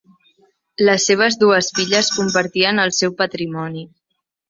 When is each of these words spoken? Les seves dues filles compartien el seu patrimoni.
Les 0.89 1.05
seves 1.09 1.37
dues 1.45 1.71
filles 1.81 2.11
compartien 2.17 2.85
el 2.89 2.97
seu 3.03 3.17
patrimoni. 3.25 3.89